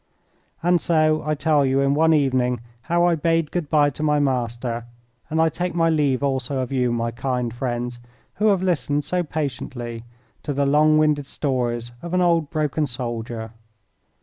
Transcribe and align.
And 0.63 0.81
so 0.81 1.21
I 1.23 1.35
tell 1.35 1.63
you 1.63 1.79
in 1.79 1.93
one 1.93 2.11
evening 2.11 2.59
how 2.81 3.05
I 3.05 3.13
bade 3.13 3.51
good 3.51 3.69
bye 3.69 3.91
to 3.91 4.01
my 4.01 4.17
master, 4.19 4.85
and 5.29 5.39
I 5.39 5.47
take 5.49 5.75
my 5.75 5.91
leave 5.91 6.23
also 6.23 6.57
of 6.57 6.71
you, 6.71 6.91
my 6.91 7.11
kind 7.11 7.53
friends, 7.53 7.99
who 8.37 8.47
have 8.47 8.63
listened 8.63 9.03
so 9.03 9.21
patiently 9.21 10.03
to 10.41 10.53
the 10.53 10.65
long 10.65 10.97
winded 10.97 11.27
stories 11.27 11.91
of 12.01 12.15
an 12.15 12.21
old 12.21 12.49
broken 12.49 12.87
soldier. 12.87 13.51